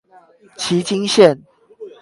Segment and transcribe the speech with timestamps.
[0.57, 1.43] 旗津線